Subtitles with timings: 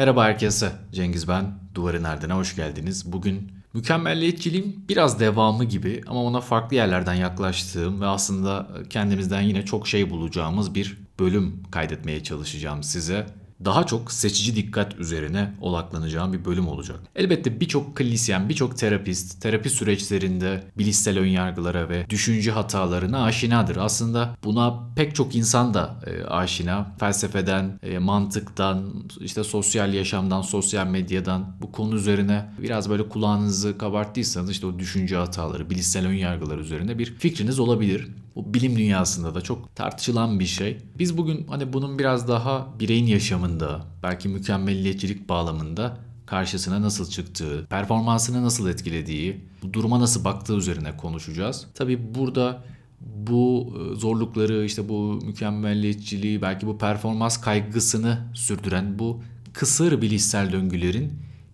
[0.00, 0.72] Merhaba herkese.
[0.92, 1.54] Cengiz ben.
[1.74, 3.12] Duvarın Erdene hoş geldiniz.
[3.12, 9.88] Bugün mükemmelliyetçiliğin biraz devamı gibi ama ona farklı yerlerden yaklaştığım ve aslında kendimizden yine çok
[9.88, 13.26] şey bulacağımız bir bölüm kaydetmeye çalışacağım size
[13.64, 17.00] daha çok seçici dikkat üzerine odaklanacağım bir bölüm olacak.
[17.16, 23.76] Elbette birçok klinisyen, birçok terapist terapi süreçlerinde bilişsel önyargılara ve düşünce hatalarına aşinadır.
[23.76, 26.96] Aslında buna pek çok insan da e, aşina.
[27.00, 34.50] Felsefeden, e, mantıktan, işte sosyal yaşamdan, sosyal medyadan bu konu üzerine biraz böyle kulağınızı kabarttıysanız
[34.50, 38.08] işte o düşünce hataları, bilişsel önyargılar üzerine bir fikriniz olabilir.
[38.36, 40.78] Bu bilim dünyasında da çok tartışılan bir şey.
[40.98, 48.42] Biz bugün hani bunun biraz daha bireyin yaşamında, belki mükemmelliyetçilik bağlamında karşısına nasıl çıktığı, performansını
[48.42, 51.66] nasıl etkilediği, bu duruma nasıl baktığı üzerine konuşacağız.
[51.74, 52.64] Tabii burada
[53.00, 61.12] bu e, zorlukları, işte bu mükemmelliyetçiliği, belki bu performans kaygısını sürdüren bu kısır bilişsel döngülerin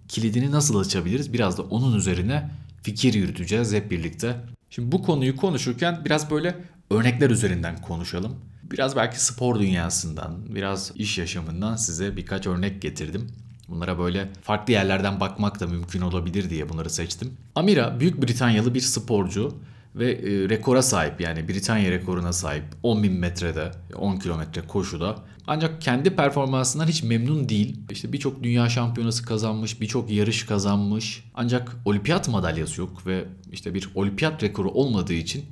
[0.08, 1.32] kilidini nasıl açabiliriz?
[1.32, 2.50] Biraz da onun üzerine
[2.82, 4.36] fikir yürüteceğiz hep birlikte.
[4.70, 6.56] Şimdi bu konuyu konuşurken biraz böyle
[6.90, 8.36] örnekler üzerinden konuşalım.
[8.62, 13.30] Biraz belki spor dünyasından, biraz iş yaşamından size birkaç örnek getirdim.
[13.68, 17.36] Bunlara böyle farklı yerlerden bakmak da mümkün olabilir diye bunları seçtim.
[17.54, 19.54] Amira Büyük Britanyalı bir sporcu
[19.96, 25.16] ve e, rekora sahip yani Britanya rekoruna sahip 10.000 metrede 10 kilometre koşuda
[25.46, 27.76] ancak kendi performansından hiç memnun değil.
[27.90, 31.24] İşte birçok dünya şampiyonası kazanmış, birçok yarış kazanmış.
[31.34, 35.44] Ancak olimpiyat madalyası yok ve işte bir olimpiyat rekoru olmadığı için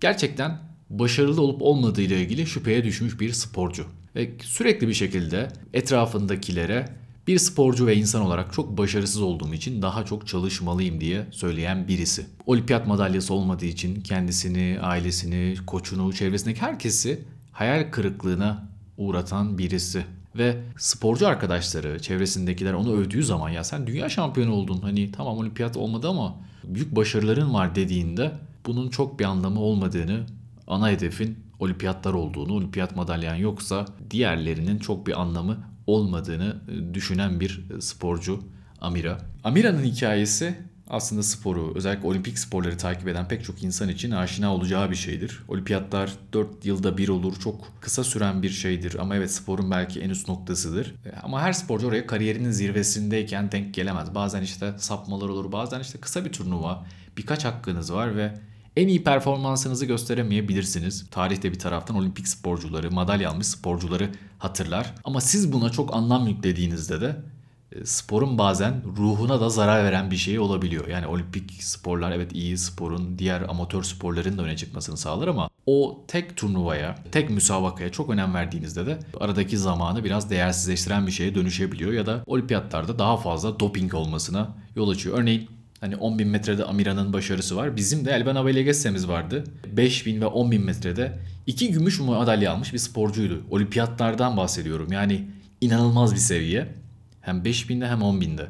[0.00, 0.58] gerçekten
[0.90, 3.86] başarılı olup olmadığı ile ilgili şüpheye düşmüş bir sporcu.
[4.16, 6.88] Ve sürekli bir şekilde etrafındakilere
[7.30, 12.26] bir sporcu ve insan olarak çok başarısız olduğum için daha çok çalışmalıyım diye söyleyen birisi.
[12.46, 20.04] Olimpiyat madalyası olmadığı için kendisini, ailesini, koçunu, çevresindeki herkesi hayal kırıklığına uğratan birisi.
[20.36, 24.80] Ve sporcu arkadaşları, çevresindekiler onu övdüğü zaman ya sen dünya şampiyonu oldun.
[24.82, 28.32] Hani tamam olimpiyat olmadı ama büyük başarıların var dediğinde
[28.66, 30.26] bunun çok bir anlamı olmadığını,
[30.66, 36.56] ana hedefin olimpiyatlar olduğunu, olimpiyat madalyan yoksa diğerlerinin çok bir anlamı olmadığını
[36.94, 38.40] düşünen bir sporcu
[38.80, 39.18] Amira.
[39.44, 40.54] Amira'nın hikayesi
[40.90, 45.42] aslında sporu, özellikle olimpik sporları takip eden pek çok insan için aşina olacağı bir şeydir.
[45.48, 47.36] Olimpiyatlar 4 yılda bir olur.
[47.40, 50.94] Çok kısa süren bir şeydir ama evet sporun belki en üst noktasıdır.
[51.22, 54.14] Ama her sporcu oraya kariyerinin zirvesindeyken denk gelemez.
[54.14, 56.86] Bazen işte sapmalar olur, bazen işte kısa bir turnuva,
[57.16, 58.34] birkaç hakkınız var ve
[58.80, 61.06] en iyi performansınızı gösteremeyebilirsiniz.
[61.10, 64.94] Tarihte bir taraftan olimpik sporcuları, madalya almış sporcuları hatırlar.
[65.04, 67.16] Ama siz buna çok anlam yüklediğinizde de
[67.72, 70.88] e, sporun bazen ruhuna da zarar veren bir şey olabiliyor.
[70.88, 76.04] Yani olimpik sporlar evet iyi sporun diğer amatör sporların da öne çıkmasını sağlar ama o
[76.08, 81.92] tek turnuvaya, tek müsabakaya çok önem verdiğinizde de aradaki zamanı biraz değersizleştiren bir şeye dönüşebiliyor
[81.92, 85.18] ya da olimpiyatlarda daha fazla doping olmasına yol açıyor.
[85.18, 87.76] Örneğin Hani 10.000 metrede Amira'nın başarısı var.
[87.76, 89.44] Bizim de Elben Abelegesse'miz vardı.
[89.76, 93.42] 5.000 ve 10.000 metrede iki gümüş madalya almış bir sporcuydu.
[93.50, 94.92] Olimpiyatlardan bahsediyorum.
[94.92, 95.26] Yani
[95.60, 96.74] inanılmaz bir seviye.
[97.20, 98.48] Hem 5000'de hem 10.000'de.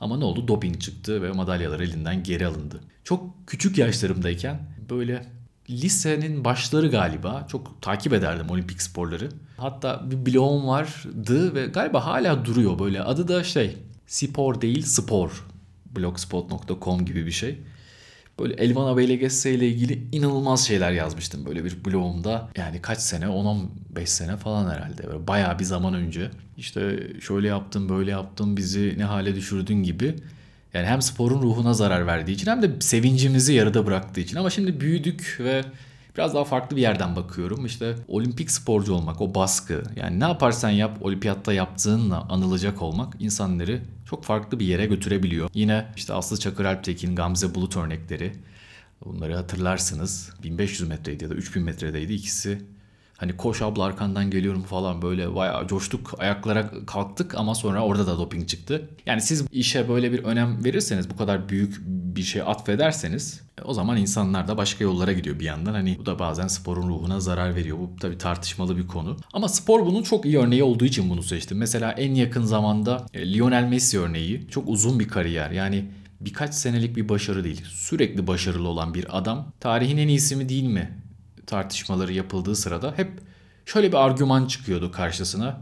[0.00, 0.48] Ama ne oldu?
[0.48, 2.80] Doping çıktı ve madalyalar elinden geri alındı.
[3.04, 5.26] Çok küçük yaşlarımdayken böyle
[5.70, 9.28] lisenin başları galiba çok takip ederdim olimpik sporları.
[9.56, 13.02] Hatta bir blogum vardı ve galiba hala duruyor böyle.
[13.02, 15.44] Adı da şey spor değil spor
[15.96, 17.58] blogspot.com gibi bir şey.
[18.38, 22.48] Böyle Elvan Abeylegesse ile ilgili inanılmaz şeyler yazmıştım böyle bir blogumda.
[22.56, 25.06] Yani kaç sene 10-15 sene falan herhalde.
[25.06, 26.30] Böyle bayağı bir zaman önce.
[26.56, 30.14] İşte şöyle yaptım böyle yaptım bizi ne hale düşürdün gibi.
[30.74, 34.36] Yani hem sporun ruhuna zarar verdiği için hem de sevincimizi yarıda bıraktığı için.
[34.36, 35.64] Ama şimdi büyüdük ve
[36.16, 37.66] biraz daha farklı bir yerden bakıyorum.
[37.66, 39.82] İşte olimpik sporcu olmak, o baskı.
[39.96, 45.50] Yani ne yaparsan yap olimpiyatta yaptığınla anılacak olmak insanları çok farklı bir yere götürebiliyor.
[45.54, 48.32] Yine işte Aslı Çakır Alptekin, Gamze Bulut örnekleri.
[49.04, 50.30] Bunları hatırlarsınız.
[50.42, 52.62] 1500 metreydi ya da 3000 metredeydi ikisi.
[53.18, 58.18] Hani koş abla arkandan geliyorum falan böyle bayağı coştuk ayaklara kalktık ama sonra orada da
[58.18, 58.88] doping çıktı.
[59.06, 63.96] Yani siz işe böyle bir önem verirseniz bu kadar büyük bir şey atfederseniz o zaman
[63.96, 65.72] insanlar da başka yollara gidiyor bir yandan.
[65.72, 67.78] Hani bu da bazen sporun ruhuna zarar veriyor.
[67.78, 69.16] Bu tabii tartışmalı bir konu.
[69.32, 71.58] Ama spor bunun çok iyi örneği olduğu için bunu seçtim.
[71.58, 74.48] Mesela en yakın zamanda e, Lionel Messi örneği.
[74.50, 75.50] Çok uzun bir kariyer.
[75.50, 75.84] Yani
[76.20, 77.64] birkaç senelik bir başarı değil.
[77.68, 79.52] Sürekli başarılı olan bir adam.
[79.60, 81.07] Tarihin en iyisi mi değil mi
[81.48, 83.10] tartışmaları yapıldığı sırada hep
[83.66, 85.60] şöyle bir argüman çıkıyordu karşısına.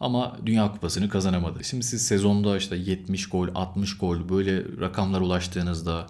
[0.00, 1.64] Ama Dünya Kupası'nı kazanamadı.
[1.64, 6.06] Şimdi siz sezonda işte 70 gol, 60 gol böyle rakamlara ulaştığınızda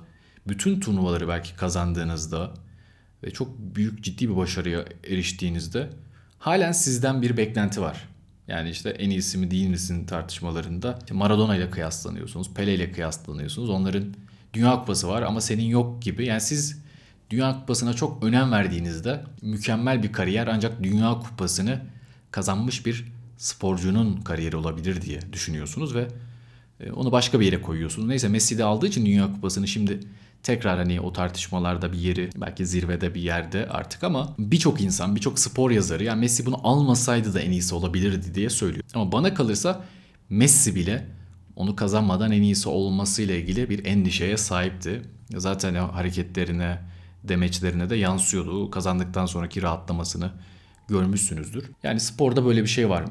[0.48, 2.54] bütün turnuvaları belki kazandığınızda
[3.24, 5.90] ve çok büyük ciddi bir başarıya eriştiğinizde
[6.38, 8.08] halen sizden bir beklenti var.
[8.48, 13.70] Yani işte en iyisi mi değil misin tartışmalarında Maradona ile kıyaslanıyorsunuz, Pele ile kıyaslanıyorsunuz.
[13.70, 14.14] Onların
[14.54, 16.26] Dünya Kupası var ama senin yok gibi.
[16.26, 16.81] Yani siz
[17.32, 21.80] Dünya Kupası'na çok önem verdiğinizde mükemmel bir kariyer ancak Dünya Kupası'nı
[22.30, 26.08] kazanmış bir sporcunun kariyeri olabilir diye düşünüyorsunuz ve
[26.80, 28.08] e, onu başka bir yere koyuyorsunuz.
[28.08, 30.00] Neyse Messi de aldığı için Dünya Kupası'nı şimdi
[30.42, 35.38] tekrar hani o tartışmalarda bir yeri belki zirvede bir yerde artık ama birçok insan birçok
[35.38, 38.84] spor yazarı yani Messi bunu almasaydı da en iyisi olabilirdi diye söylüyor.
[38.94, 39.84] Ama bana kalırsa
[40.30, 41.06] Messi bile
[41.56, 45.02] onu kazanmadan en iyisi olmasıyla ilgili bir endişeye sahipti.
[45.36, 46.91] Zaten hareketlerine,
[47.24, 48.70] demeçlerine de yansıyordu.
[48.70, 50.30] Kazandıktan sonraki rahatlamasını
[50.88, 51.70] görmüşsünüzdür.
[51.82, 53.04] Yani sporda böyle bir şey var.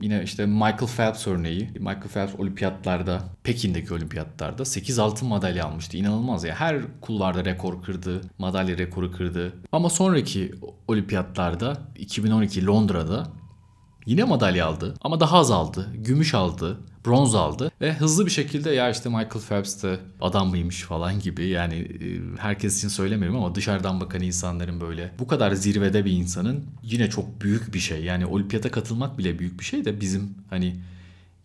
[0.00, 1.70] Yine işte Michael Phelps örneği.
[1.74, 5.96] Michael Phelps olimpiyatlarda, Pekin'deki olimpiyatlarda 8 altın madalya almıştı.
[5.96, 6.54] İnanılmaz ya.
[6.54, 9.52] Her kulvarda rekor kırdı, madalya rekoru kırdı.
[9.72, 10.54] Ama sonraki
[10.88, 13.26] olimpiyatlarda 2012 Londra'da
[14.08, 15.88] Yine madalya aldı ama daha az aldı.
[15.94, 20.82] Gümüş aldı, bronz aldı ve hızlı bir şekilde ya işte Michael Phelps de adam mıymış
[20.82, 26.04] falan gibi yani e, herkes için söylemiyorum ama dışarıdan bakan insanların böyle bu kadar zirvede
[26.04, 28.04] bir insanın yine çok büyük bir şey.
[28.04, 30.76] Yani olimpiyata katılmak bile büyük bir şey de bizim hani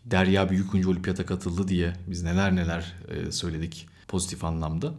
[0.06, 4.94] Derya Büyükuncu olimpiyata katıldı diye biz neler neler e, söyledik pozitif anlamda.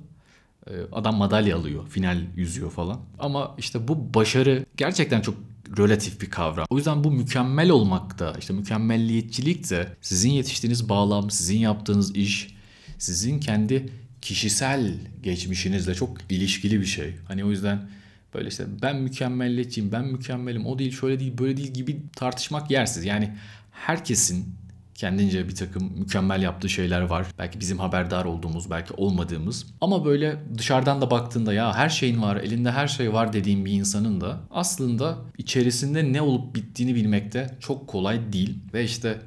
[0.67, 3.01] E, adam madalya alıyor, final yüzüyor falan.
[3.19, 5.35] Ama işte bu başarı gerçekten çok
[5.79, 6.67] relatif bir kavram.
[6.71, 12.55] O yüzden bu mükemmel olmak da işte mükemmelliyetçilik de sizin yetiştiğiniz bağlam, sizin yaptığınız iş,
[12.99, 13.89] sizin kendi
[14.21, 17.15] kişisel geçmişinizle çok ilişkili bir şey.
[17.29, 17.89] Hani o yüzden
[18.35, 23.05] böyle işte ben mükemmelliyetçiyim, ben mükemmelim, o değil, şöyle değil, böyle değil gibi tartışmak yersiz.
[23.05, 23.35] Yani
[23.71, 24.55] herkesin
[24.95, 27.27] kendince bir takım mükemmel yaptığı şeyler var.
[27.39, 29.67] Belki bizim haberdar olduğumuz, belki olmadığımız.
[29.81, 33.73] Ama böyle dışarıdan da baktığında ya her şeyin var, elinde her şey var dediğim bir
[33.73, 38.59] insanın da aslında içerisinde ne olup bittiğini bilmekte çok kolay değil.
[38.75, 39.19] Ve işte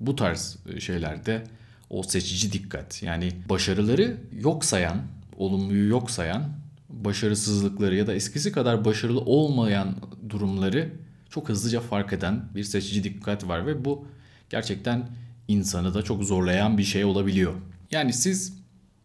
[0.00, 1.44] bu tarz şeylerde
[1.90, 4.96] o seçici dikkat yani başarıları yok sayan,
[5.36, 6.48] olumluyu yok sayan,
[6.88, 9.96] başarısızlıkları ya da eskisi kadar başarılı olmayan
[10.28, 10.92] durumları
[11.30, 14.06] çok hızlıca fark eden bir seçici dikkat var ve bu
[14.50, 15.08] gerçekten
[15.48, 17.54] insanı da çok zorlayan bir şey olabiliyor.
[17.90, 18.52] Yani siz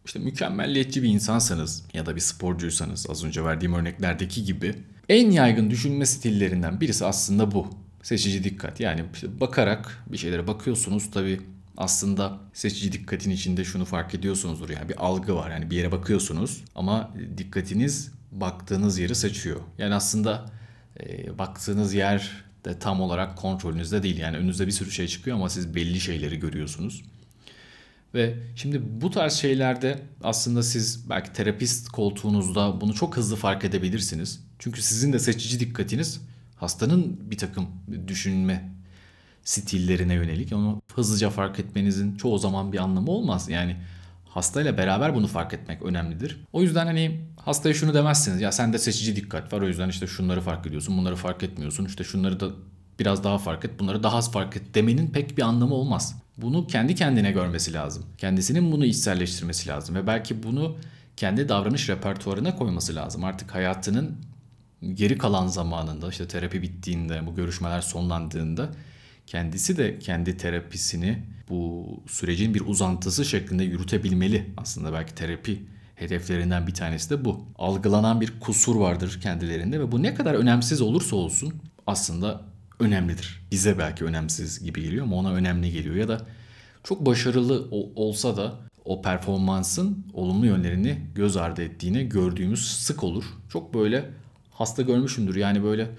[0.04, 4.74] işte mükemmelliyetçi bir insansanız ya da bir sporcuysanız az önce verdiğim örneklerdeki gibi
[5.08, 7.70] en yaygın düşünme stillerinden birisi aslında bu.
[8.02, 8.80] Seçici dikkat.
[8.80, 11.40] Yani işte bakarak bir şeylere bakıyorsunuz tabi
[11.76, 16.64] aslında seçici dikkatin içinde şunu fark ediyorsunuzdur yani bir algı var yani bir yere bakıyorsunuz
[16.74, 19.60] ama dikkatiniz baktığınız yeri seçiyor.
[19.78, 20.46] Yani aslında
[21.00, 24.18] e, baktığınız yer de tam olarak kontrolünüzde değil.
[24.18, 27.02] Yani önünüzde bir sürü şey çıkıyor ama siz belli şeyleri görüyorsunuz.
[28.14, 34.40] Ve şimdi bu tarz şeylerde aslında siz belki terapist koltuğunuzda bunu çok hızlı fark edebilirsiniz.
[34.58, 36.20] Çünkü sizin de seçici dikkatiniz
[36.56, 37.68] hastanın bir takım
[38.06, 38.72] düşünme
[39.44, 40.52] stillerine yönelik.
[40.52, 43.48] Onu hızlıca fark etmenizin çoğu zaman bir anlamı olmaz.
[43.48, 43.76] Yani
[44.36, 46.40] hastayla beraber bunu fark etmek önemlidir.
[46.52, 48.40] O yüzden hani hastaya şunu demezsiniz.
[48.40, 51.84] Ya sende seçici dikkat var o yüzden işte şunları fark ediyorsun, bunları fark etmiyorsun.
[51.84, 52.48] İşte şunları da
[52.98, 56.22] biraz daha fark et, bunları daha az fark et demenin pek bir anlamı olmaz.
[56.36, 58.06] Bunu kendi kendine görmesi lazım.
[58.18, 60.76] Kendisinin bunu içselleştirmesi lazım ve belki bunu
[61.16, 63.24] kendi davranış repertuarına koyması lazım.
[63.24, 64.16] Artık hayatının
[64.94, 68.68] geri kalan zamanında işte terapi bittiğinde, bu görüşmeler sonlandığında
[69.26, 74.50] kendisi de kendi terapisini bu sürecin bir uzantısı şeklinde yürütebilmeli.
[74.56, 75.62] Aslında belki terapi
[75.94, 77.44] hedeflerinden bir tanesi de bu.
[77.58, 81.54] Algılanan bir kusur vardır kendilerinde ve bu ne kadar önemsiz olursa olsun
[81.86, 82.40] aslında
[82.80, 83.42] önemlidir.
[83.52, 86.26] Bize belki önemsiz gibi geliyor ama ona önemli geliyor ya da
[86.84, 88.54] çok başarılı olsa da
[88.84, 93.24] o performansın olumlu yönlerini göz ardı ettiğini gördüğümüz sık olur.
[93.48, 94.10] Çok böyle
[94.50, 95.36] hasta görmüşümdür.
[95.36, 95.90] Yani böyle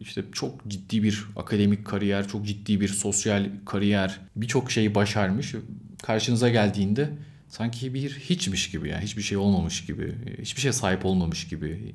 [0.00, 5.54] işte çok ciddi bir akademik kariyer, çok ciddi bir sosyal kariyer, birçok şeyi başarmış.
[6.02, 7.10] Karşınıza geldiğinde
[7.48, 11.94] sanki bir hiçmiş gibi yani hiçbir şey olmamış gibi, hiçbir şey sahip olmamış gibi,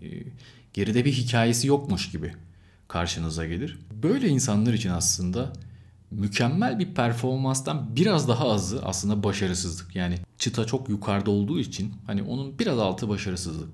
[0.73, 2.33] geride bir hikayesi yokmuş gibi
[2.87, 3.79] karşınıza gelir.
[4.03, 5.53] Böyle insanlar için aslında
[6.11, 9.95] mükemmel bir performanstan biraz daha azı aslında başarısızlık.
[9.95, 13.69] Yani çıta çok yukarıda olduğu için hani onun biraz altı başarısızlık.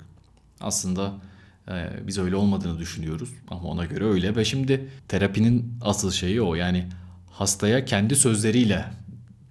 [0.62, 1.14] Aslında
[2.08, 4.36] biz öyle olmadığını düşünüyoruz ama ona göre öyle.
[4.36, 6.56] Ve şimdi terapinin asıl şeyi o.
[6.56, 6.88] Yani
[7.32, 8.86] hastaya kendi sözleriyle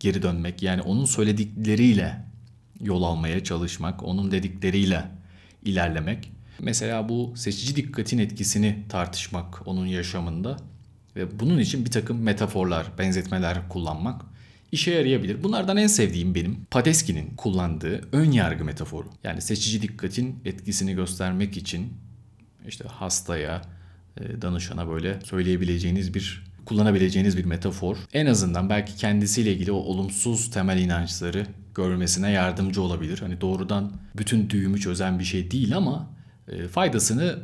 [0.01, 2.25] geri dönmek yani onun söyledikleriyle
[2.81, 5.05] yol almaya çalışmak, onun dedikleriyle
[5.65, 6.33] ilerlemek.
[6.59, 10.57] Mesela bu seçici dikkatin etkisini tartışmak onun yaşamında
[11.17, 14.23] ve bunun için bir takım metaforlar, benzetmeler kullanmak
[14.73, 15.43] işe yarayabilir.
[15.43, 19.09] Bunlardan en sevdiğim benim Padeski'nin kullandığı ön yargı metaforu.
[19.25, 21.93] Yani seçici dikkatin etkisini göstermek için
[22.69, 23.63] işte hastaya,
[24.17, 27.97] e, danışana böyle söyleyebileceğiniz bir kullanabileceğiniz bir metafor.
[28.13, 33.19] En azından belki kendisiyle ilgili o olumsuz temel inançları görmesine yardımcı olabilir.
[33.19, 36.11] Hani doğrudan bütün düğümü çözen bir şey değil ama
[36.49, 37.39] e, faydasını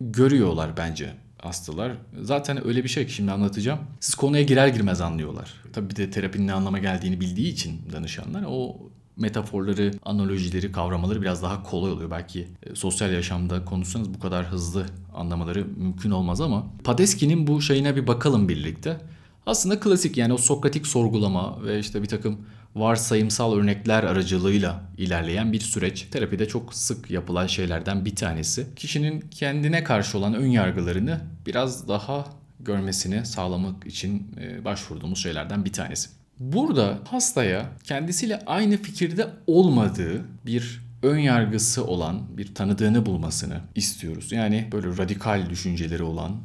[0.00, 1.92] görüyorlar bence hastalar.
[2.22, 3.78] Zaten öyle bir şey ki şimdi anlatacağım.
[4.00, 5.54] Siz konuya girer girmez anlıyorlar.
[5.72, 8.76] Tabii bir de terapinin ne anlama geldiğini bildiği için danışanlar o
[9.16, 12.10] metaforları, analojileri, kavramaları biraz daha kolay oluyor.
[12.10, 17.96] Belki e, sosyal yaşamda konuşsanız bu kadar hızlı anlamaları mümkün olmaz ama Padeski'nin bu şeyine
[17.96, 19.00] bir bakalım birlikte.
[19.46, 22.38] Aslında klasik yani o sokratik sorgulama ve işte bir takım
[22.76, 26.06] varsayımsal örnekler aracılığıyla ilerleyen bir süreç.
[26.10, 28.66] Terapide çok sık yapılan şeylerden bir tanesi.
[28.76, 32.24] Kişinin kendine karşı olan ön yargılarını biraz daha
[32.60, 36.10] görmesini sağlamak için e, başvurduğumuz şeylerden bir tanesi.
[36.38, 44.32] Burada hastaya kendisiyle aynı fikirde olmadığı bir ön yargısı olan bir tanıdığını bulmasını istiyoruz.
[44.32, 46.36] Yani böyle radikal düşünceleri olan,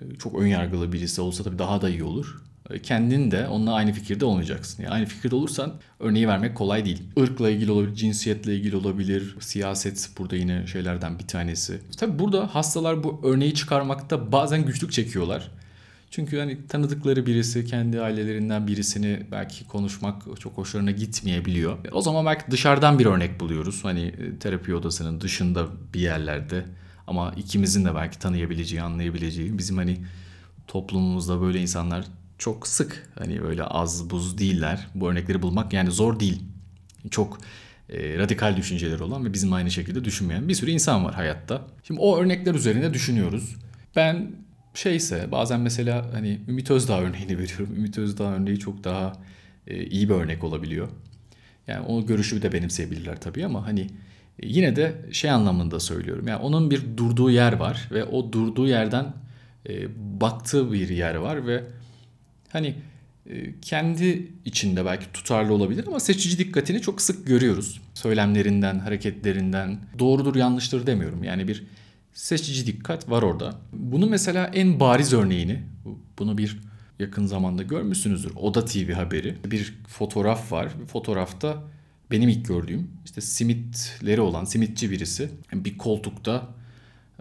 [0.00, 2.42] e, çok ön yargılı birisi olsa tabii daha da iyi olur.
[2.82, 4.82] Kendin de onunla aynı fikirde olmayacaksın.
[4.82, 7.02] Yani aynı fikirde olursan örneği vermek kolay değil.
[7.16, 11.80] Irkla ilgili olabilir, cinsiyetle ilgili olabilir, siyaset burada yine şeylerden bir tanesi.
[11.98, 15.50] Tabii burada hastalar bu örneği çıkarmakta bazen güçlük çekiyorlar.
[16.10, 21.78] Çünkü hani tanıdıkları birisi, kendi ailelerinden birisini belki konuşmak çok hoşlarına gitmeyebiliyor.
[21.92, 23.84] O zaman belki dışarıdan bir örnek buluyoruz.
[23.84, 26.64] Hani e, terapi odasının dışında bir yerlerde
[27.06, 29.98] ama ikimizin de belki tanıyabileceği, anlayabileceği bizim hani
[30.66, 32.04] toplumumuzda böyle insanlar
[32.38, 33.10] çok sık.
[33.18, 34.86] Hani böyle az buz değiller.
[34.94, 36.42] Bu örnekleri bulmak yani zor değil.
[37.10, 37.38] Çok
[37.88, 41.66] e, radikal düşünceleri olan ve bizim aynı şekilde düşünmeyen bir sürü insan var hayatta.
[41.82, 43.56] Şimdi o örnekler üzerine düşünüyoruz.
[43.96, 44.30] Ben
[44.74, 47.74] şeyse bazen mesela hani Ümit Özdağ örneğini veriyorum.
[47.76, 49.12] Ümit Özdağ örneği çok daha
[49.66, 50.88] e, iyi bir örnek olabiliyor.
[51.66, 56.28] Yani o görüşü de benimseyebilirler tabii ama hani e, yine de şey anlamında söylüyorum.
[56.28, 59.14] Yani onun bir durduğu yer var ve o durduğu yerden
[59.68, 59.88] e,
[60.20, 61.64] baktığı bir yer var ve
[62.48, 62.74] hani
[63.30, 67.80] e, kendi içinde belki tutarlı olabilir ama seçici dikkatini çok sık görüyoruz.
[67.94, 71.24] Söylemlerinden, hareketlerinden doğrudur yanlıştır demiyorum.
[71.24, 71.66] Yani bir
[72.12, 73.54] seçici dikkat var orada.
[73.72, 75.62] Bunu mesela en bariz örneğini,
[76.18, 76.58] bunu bir
[76.98, 78.32] yakın zamanda görmüşsünüzdür.
[78.36, 79.36] Oda TV haberi.
[79.44, 80.68] Bir fotoğraf var.
[80.86, 81.62] Fotoğrafta
[82.10, 86.48] benim ilk gördüğüm işte simitleri olan simitçi birisi bir koltukta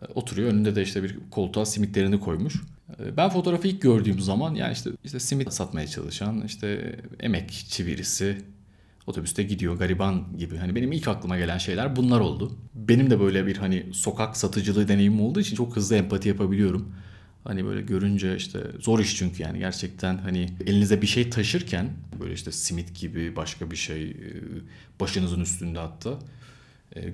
[0.02, 0.52] e, oturuyor.
[0.52, 2.62] Önünde de işte bir koltuğa simitlerini koymuş.
[3.00, 8.38] E, ben fotoğrafı ilk gördüğüm zaman yani işte işte simit satmaya çalışan işte emekçi birisi
[9.08, 10.58] otobüste gidiyor gariban gibi.
[10.58, 12.52] Hani benim ilk aklıma gelen şeyler bunlar oldu.
[12.74, 16.92] Benim de böyle bir hani sokak satıcılığı deneyimim olduğu için çok hızlı empati yapabiliyorum.
[17.44, 21.90] Hani böyle görünce işte zor iş çünkü yani gerçekten hani elinize bir şey taşırken
[22.20, 24.16] böyle işte simit gibi başka bir şey e,
[25.00, 26.20] başınızın üstünde hatta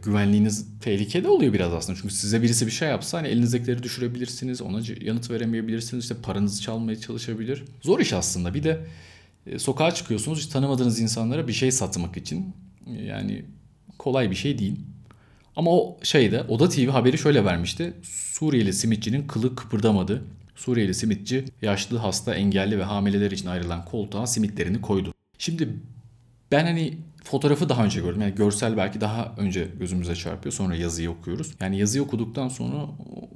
[0.03, 1.99] güvenliğiniz tehlikede oluyor biraz aslında.
[2.01, 4.61] Çünkü size birisi bir şey yapsa hani elinizdekileri düşürebilirsiniz.
[4.61, 6.03] Ona yanıt veremeyebilirsiniz.
[6.03, 7.63] işte paranızı çalmaya çalışabilir.
[7.81, 8.53] Zor iş aslında.
[8.53, 8.85] Bir de
[9.47, 12.53] e, sokağa çıkıyorsunuz hiç tanımadığınız insanlara bir şey satmak için.
[12.87, 13.45] E, yani
[13.99, 14.75] kolay bir şey değil.
[15.55, 17.93] Ama o şeyde Oda TV haberi şöyle vermişti.
[18.03, 20.23] Suriyeli simitçinin kılı kıpırdamadı.
[20.55, 25.13] Suriyeli simitçi yaşlı, hasta, engelli ve hamileler için ayrılan koltuğa simitlerini koydu.
[25.37, 25.69] Şimdi
[26.51, 28.21] ben hani fotoğrafı daha önce gördüm.
[28.21, 30.53] Yani görsel belki daha önce gözümüze çarpıyor.
[30.53, 31.53] Sonra yazıyı okuyoruz.
[31.61, 32.87] Yani yazıyı okuduktan sonra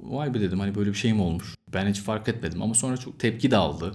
[0.04, 1.56] vay be dedim hani böyle bir şey mi olmuş?
[1.74, 3.94] Ben hiç fark etmedim ama sonra çok tepki de aldı.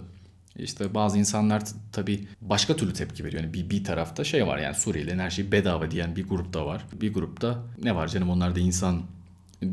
[0.56, 3.42] İşte bazı insanlar tabii başka türlü tepki veriyor.
[3.42, 6.66] Yani bir, bir tarafta şey var yani Suriyelilerin her şeyi bedava diyen bir grup da
[6.66, 6.84] var.
[7.00, 9.02] Bir grupta ne var canım onlar da insan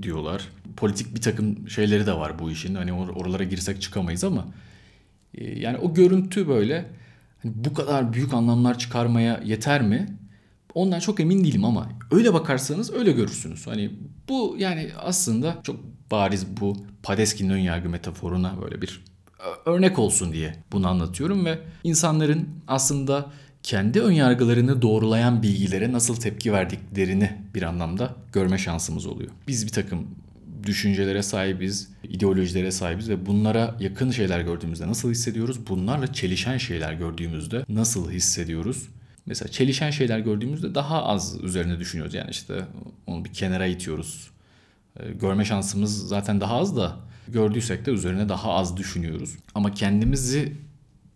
[0.01, 0.47] diyorlar.
[0.77, 2.75] Politik bir takım şeyleri de var bu işin.
[2.75, 4.47] Hani or- oralara girsek çıkamayız ama
[5.35, 6.85] e, yani o görüntü böyle
[7.43, 10.17] hani bu kadar büyük anlamlar çıkarmaya yeter mi?
[10.73, 13.67] Ondan çok emin değilim ama öyle bakarsanız öyle görürsünüz.
[13.67, 13.91] Hani
[14.29, 15.79] bu yani aslında çok
[16.11, 19.03] bariz bu Padeskin'in önyargı metaforuna böyle bir
[19.65, 23.31] örnek olsun diye bunu anlatıyorum ve insanların aslında
[23.63, 29.31] kendi önyargılarını doğrulayan bilgilere nasıl tepki verdiklerini bir anlamda görme şansımız oluyor.
[29.47, 30.07] Biz bir takım
[30.69, 35.67] düşüncelere sahibiz, ideolojilere sahibiz ve bunlara yakın şeyler gördüğümüzde nasıl hissediyoruz?
[35.67, 38.87] Bunlarla çelişen şeyler gördüğümüzde nasıl hissediyoruz?
[39.25, 42.13] Mesela çelişen şeyler gördüğümüzde daha az üzerine düşünüyoruz.
[42.13, 42.65] Yani işte
[43.07, 44.29] onu bir kenara itiyoruz.
[44.99, 46.95] Ee, görme şansımız zaten daha az da
[47.27, 49.35] gördüysek de üzerine daha az düşünüyoruz.
[49.55, 50.53] Ama kendimizi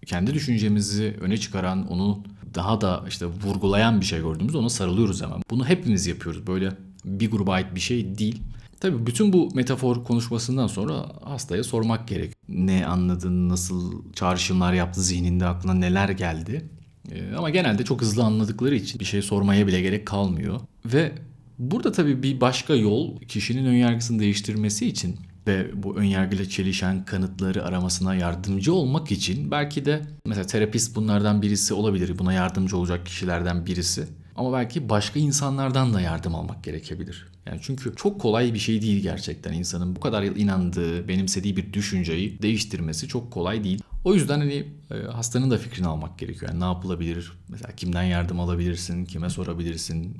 [0.06, 2.24] kendi düşüncemizi öne çıkaran, onu
[2.56, 5.42] daha da işte vurgulayan bir şey gördüğümüzde ona sarılıyoruz hemen.
[5.50, 6.48] Bunu hepimiz yapıyoruz.
[6.48, 6.72] Böyle
[7.06, 8.42] bir gruba ait bir şey değil.
[8.84, 12.34] Tabii bütün bu metafor konuşmasından sonra hastaya sormak gerek.
[12.50, 16.70] Ne anladın, nasıl çağrışımlar yaptı zihninde, aklına neler geldi.
[17.12, 20.60] Ee, ama genelde çok hızlı anladıkları için bir şey sormaya bile gerek kalmıyor.
[20.86, 21.12] Ve
[21.60, 25.16] burada tabii bir başka yol kişinin önyargısını değiştirmesi için
[25.48, 31.74] ve bu önyargıyla çelişen kanıtları aramasına yardımcı olmak için belki de mesela terapist bunlardan birisi
[31.74, 32.20] olabilir.
[32.20, 34.08] Buna yardımcı olacak kişilerden birisi.
[34.36, 37.28] Ama belki başka insanlardan da yardım almak gerekebilir.
[37.46, 41.74] Yani çünkü çok kolay bir şey değil gerçekten insanın bu kadar yıl inandığı, benimsediği bir
[41.74, 43.84] düşünceyi değiştirmesi çok kolay değil.
[44.04, 46.52] O yüzden hani e, hastanın da fikrini almak gerekiyor.
[46.52, 47.32] Yani ne yapılabilir?
[47.50, 50.16] Mesela kimden yardım alabilirsin, kime sorabilirsin e,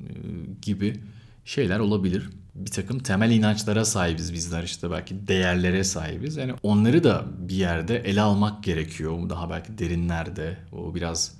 [0.62, 1.00] gibi
[1.44, 2.30] şeyler olabilir.
[2.54, 6.36] Bir takım temel inançlara sahibiz bizler işte belki değerlere sahibiz.
[6.36, 9.30] Yani onları da bir yerde ele almak gerekiyor.
[9.30, 11.34] Daha belki derinlerde o biraz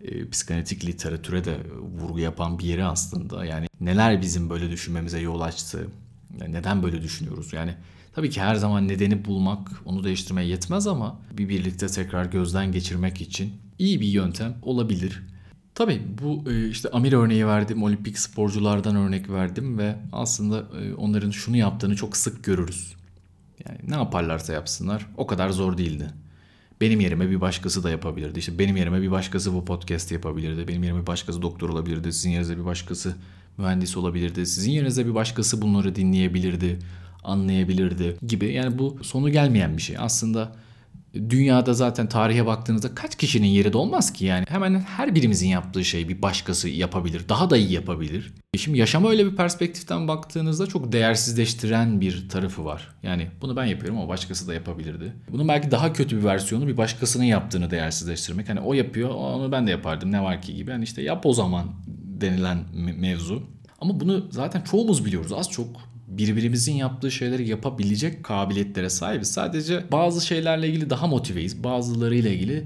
[0.00, 1.56] e, psikanalitik literatüre de
[2.00, 3.44] vurgu yapan bir yeri aslında.
[3.44, 5.88] Yani neler bizim böyle düşünmemize yol açtı?
[6.40, 7.52] Yani neden böyle düşünüyoruz?
[7.52, 7.74] Yani
[8.14, 13.20] tabii ki her zaman nedeni bulmak, onu değiştirmeye yetmez ama bir birlikte tekrar gözden geçirmek
[13.20, 15.22] için iyi bir yöntem olabilir.
[15.74, 21.30] Tabii bu e, işte Amir örneği verdim, olimpik sporculardan örnek verdim ve aslında e, onların
[21.30, 22.94] şunu yaptığını çok sık görürüz.
[23.68, 26.10] Yani ne yaparlarsa yapsınlar o kadar zor değildi.
[26.80, 28.38] Benim yerime bir başkası da yapabilirdi.
[28.38, 30.68] İşte benim yerime bir başkası bu podcast yapabilirdi.
[30.68, 32.12] Benim yerime bir başkası doktor olabilirdi.
[32.12, 33.16] Sizin yerinize bir başkası
[33.58, 34.46] mühendis olabilirdi.
[34.46, 36.78] Sizin yerinize bir başkası bunları dinleyebilirdi,
[37.24, 38.52] anlayabilirdi gibi.
[38.52, 39.96] Yani bu sonu gelmeyen bir şey.
[39.98, 40.52] Aslında
[41.30, 44.44] dünyada zaten tarihe baktığınızda kaç kişinin yeri de olmaz ki yani.
[44.48, 47.28] Hemen her birimizin yaptığı şey bir başkası yapabilir.
[47.28, 48.32] Daha da iyi yapabilir.
[48.56, 52.88] Şimdi yaşama öyle bir perspektiften baktığınızda çok değersizleştiren bir tarafı var.
[53.02, 55.12] Yani bunu ben yapıyorum ama başkası da yapabilirdi.
[55.32, 58.48] Bunun belki daha kötü bir versiyonu bir başkasının yaptığını değersizleştirmek.
[58.48, 60.70] Hani o yapıyor onu ben de yapardım ne var ki gibi.
[60.70, 61.66] Yani işte yap o zaman
[62.20, 62.58] denilen
[62.98, 63.42] mevzu.
[63.80, 65.32] Ama bunu zaten çoğumuz biliyoruz.
[65.32, 65.68] Az çok
[66.08, 69.30] birbirimizin yaptığı şeyleri yapabilecek kabiliyetlere sahibiz.
[69.30, 71.64] Sadece bazı şeylerle ilgili daha motiveyiz.
[71.64, 72.64] Bazılarıyla ilgili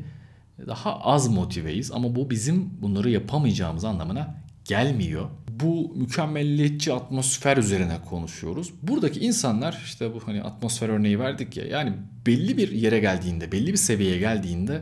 [0.66, 1.92] daha az motiveyiz.
[1.92, 4.34] Ama bu bizim bunları yapamayacağımız anlamına
[4.64, 5.28] gelmiyor.
[5.48, 8.72] Bu mükemmelliyetçi atmosfer üzerine konuşuyoruz.
[8.82, 11.64] Buradaki insanlar işte bu hani atmosfer örneği verdik ya.
[11.64, 11.92] Yani
[12.26, 14.80] belli bir yere geldiğinde, belli bir seviyeye geldiğinde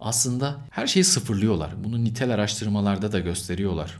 [0.00, 1.70] aslında her şeyi sıfırlıyorlar.
[1.84, 3.98] Bunu nitel araştırmalarda da gösteriyorlar.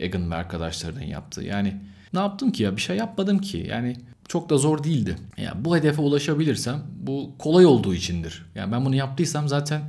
[0.00, 1.42] Egan ve arkadaşlarının yaptığı.
[1.42, 1.76] Yani
[2.12, 2.76] ne yaptım ki ya?
[2.76, 3.66] Bir şey yapmadım ki.
[3.70, 3.96] Yani
[4.28, 5.16] çok da zor değildi.
[5.36, 8.46] Yani bu hedefe ulaşabilirsem bu kolay olduğu içindir.
[8.54, 9.82] Yani ben bunu yaptıysam zaten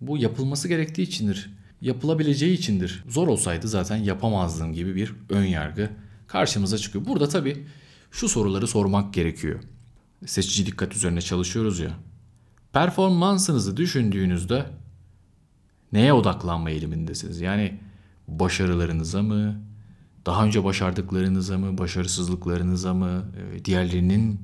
[0.00, 1.50] bu yapılması gerektiği içindir.
[1.80, 3.04] Yapılabileceği içindir.
[3.08, 5.90] Zor olsaydı zaten yapamazdım gibi bir ön yargı
[6.26, 7.06] karşımıza çıkıyor.
[7.06, 7.66] Burada tabii
[8.10, 9.60] şu soruları sormak gerekiyor.
[10.26, 11.90] Seçici dikkat üzerine çalışıyoruz ya.
[12.72, 14.66] Performansınızı düşündüğünüzde
[15.92, 17.40] neye odaklanma eğilimindesiniz?
[17.40, 17.78] Yani
[18.28, 19.60] başarılarınıza mı,
[20.26, 24.40] daha önce başardıklarınıza mı, başarısızlıklarınıza mı, e, diğerlerinin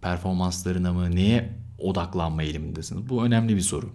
[0.00, 3.08] performanslarına mı, neye odaklanma eğilimindesiniz?
[3.08, 3.92] Bu önemli bir soru.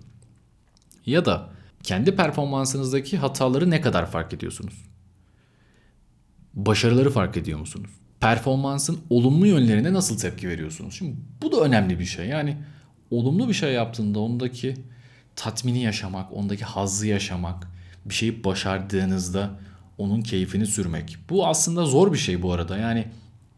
[1.06, 1.49] Ya da
[1.84, 4.73] kendi performansınızdaki hataları ne kadar fark ediyorsunuz?
[6.53, 7.89] Başarıları fark ediyor musunuz?
[8.19, 10.93] Performansın olumlu yönlerine nasıl tepki veriyorsunuz?
[10.93, 12.27] Şimdi bu da önemli bir şey.
[12.27, 12.58] Yani
[13.12, 14.75] olumlu bir şey yaptığında ondaki
[15.36, 17.67] tatmini yaşamak, ondaki hazzı yaşamak,
[18.10, 19.50] bir şeyi başardığınızda
[19.98, 21.17] onun keyfini sürmek.
[21.30, 22.78] Bu aslında zor bir şey bu arada.
[22.78, 23.08] Yani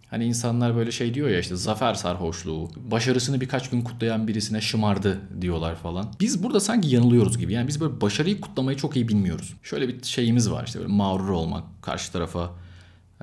[0.09, 5.19] hani insanlar böyle şey diyor ya işte zafer sarhoşluğu, başarısını birkaç gün kutlayan birisine şımardı
[5.41, 6.13] diyorlar falan.
[6.19, 7.53] Biz burada sanki yanılıyoruz gibi.
[7.53, 9.53] Yani biz böyle başarıyı kutlamayı çok iyi bilmiyoruz.
[9.63, 12.51] Şöyle bir şeyimiz var işte böyle mağrur olmak, karşı tarafa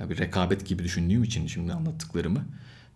[0.08, 2.44] bir rekabet gibi düşündüğüm için şimdi anlattıklarımı.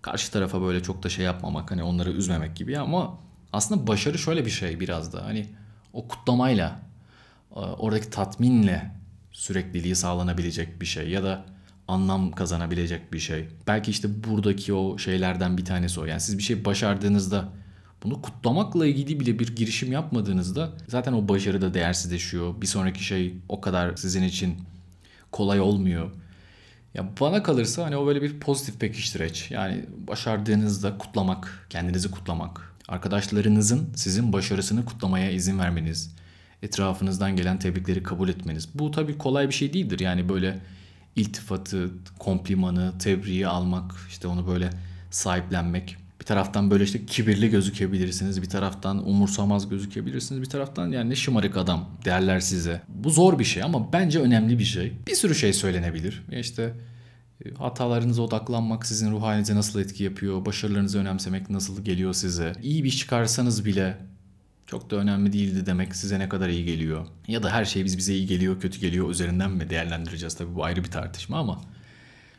[0.03, 3.19] Karşı tarafa böyle çok da şey yapmamak, hani onları üzmemek gibi ama
[3.53, 5.47] aslında başarı şöyle bir şey biraz da hani
[5.93, 6.81] o kutlamayla,
[7.51, 8.91] oradaki tatminle
[9.33, 11.45] sürekliliği sağlanabilecek bir şey ya da
[11.89, 13.49] anlam kazanabilecek bir şey.
[13.67, 16.05] Belki işte buradaki o şeylerden bir tanesi o.
[16.05, 17.49] Yani siz bir şey başardığınızda
[18.03, 22.61] bunu kutlamakla ilgili bile bir girişim yapmadığınızda zaten o başarı da değersizleşiyor.
[22.61, 24.57] Bir sonraki şey o kadar sizin için
[25.33, 26.11] kolay olmuyor.
[26.95, 29.51] Ya bana kalırsa hani o böyle bir pozitif pekiştireç.
[29.51, 36.15] Yani başardığınızda kutlamak, kendinizi kutlamak, arkadaşlarınızın sizin başarısını kutlamaya izin vermeniz,
[36.63, 38.69] etrafınızdan gelen tebrikleri kabul etmeniz.
[38.75, 40.01] Bu tabii kolay bir şey değildir.
[40.01, 40.61] Yani böyle
[41.17, 44.71] iltifatı, komplimanı, tebriği almak, işte onu böyle
[45.11, 45.97] sahiplenmek.
[46.21, 51.57] Bir taraftan böyle işte kibirli gözükebilirsiniz, bir taraftan umursamaz gözükebilirsiniz, bir taraftan yani ne şımarık
[51.57, 52.83] adam derler size.
[52.89, 54.93] Bu zor bir şey ama bence önemli bir şey.
[55.07, 56.23] Bir sürü şey söylenebilir.
[56.31, 56.75] Ya işte
[57.45, 62.53] e, hatalarınıza odaklanmak sizin ruh halinize nasıl etki yapıyor, başarılarınızı önemsemek nasıl geliyor size.
[62.63, 63.97] İyi bir iş çıkarsanız bile
[64.71, 67.07] çok da önemli değildi demek size ne kadar iyi geliyor.
[67.29, 70.65] Ya da her şey biz bize iyi geliyor, kötü geliyor üzerinden mi değerlendireceğiz tabii bu
[70.65, 71.61] ayrı bir tartışma ama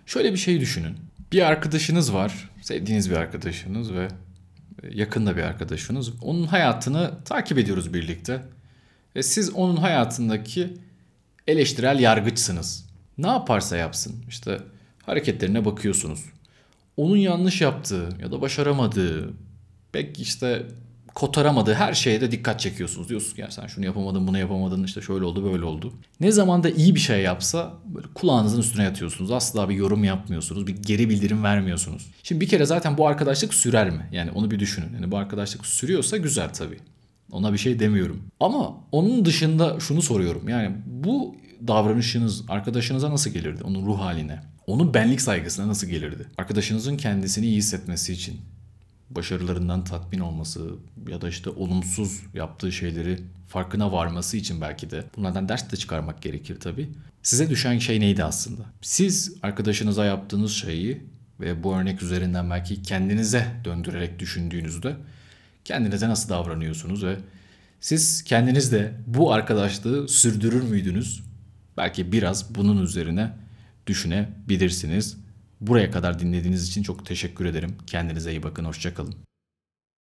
[0.06, 0.98] şöyle bir şey düşünün.
[1.32, 4.08] Bir arkadaşınız var, sevdiğiniz bir arkadaşınız ve
[4.91, 6.12] yakında bir arkadaşınız.
[6.22, 8.44] Onun hayatını takip ediyoruz birlikte.
[9.15, 10.74] Ve siz onun hayatındaki
[11.48, 12.86] eleştirel yargıçsınız.
[13.17, 14.58] Ne yaparsa yapsın işte
[15.06, 16.26] hareketlerine bakıyorsunuz.
[16.98, 19.34] onun yanlış yaptığı ya da başaramadığı,
[19.91, 20.65] pek işte
[21.13, 23.10] kotaramadığı her şeye de dikkat çekiyorsunuz.
[23.10, 25.93] Diyorsunuz ki ya sen şunu yapamadın, bunu yapamadın, işte şöyle oldu, böyle oldu.
[26.19, 29.32] Ne zaman da iyi bir şey yapsa böyle kulağınızın üstüne yatıyorsunuz.
[29.32, 32.12] Asla bir yorum yapmıyorsunuz, bir geri bildirim vermiyorsunuz.
[32.24, 34.10] Şimdi bir kere zaten bu arkadaşlık sürer mi?
[34.12, 34.93] Yani onu bir düşünün.
[34.93, 36.80] Yani bu arkadaşlık sürüyorsa güzel tabii.
[37.32, 38.24] Ona bir şey demiyorum.
[38.39, 40.50] Ama onun dışında şunu soruyorum.
[40.50, 41.36] Yani bu
[41.67, 43.63] davranışınız arkadaşınıza nasıl gelirdi?
[43.63, 44.39] Onun ruh haline.
[44.67, 46.28] Onun benlik saygısına nasıl gelirdi?
[46.38, 48.41] Arkadaşınızın kendisini iyi hissetmesi için
[49.15, 50.69] başarılarından tatmin olması
[51.08, 56.21] ya da işte olumsuz yaptığı şeyleri farkına varması için belki de bunlardan ders de çıkarmak
[56.21, 56.89] gerekir tabii.
[57.24, 58.62] Size düşen şey neydi aslında?
[58.82, 61.02] Siz arkadaşınıza yaptığınız şeyi
[61.39, 64.95] ve bu örnek üzerinden belki kendinize döndürerek düşündüğünüzde
[65.65, 67.15] kendinize nasıl davranıyorsunuz ve
[67.80, 71.24] siz kendiniz de bu arkadaşlığı sürdürür müydünüz?
[71.78, 73.32] Belki biraz bunun üzerine
[73.88, 75.17] düşünebilirsiniz.
[75.62, 77.78] Buraya kadar dinlediğiniz için çok teşekkür ederim.
[77.88, 78.65] Kendinize iyi bakın.
[78.65, 79.15] Hoşçakalın.